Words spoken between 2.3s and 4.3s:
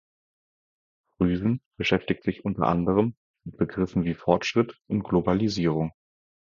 unter anderem mit Begriffen wie